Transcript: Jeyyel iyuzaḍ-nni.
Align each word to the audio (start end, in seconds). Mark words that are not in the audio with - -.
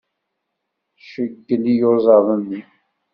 Jeyyel 1.07 1.63
iyuzaḍ-nni. 1.73 2.61